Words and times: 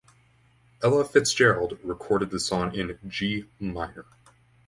Ella 0.81 1.05
Fitzgerald 1.05 1.77
recorded 1.83 2.31
the 2.31 2.39
song 2.39 2.73
in 2.73 2.97
G 3.07 3.45
Minor. 3.59 4.07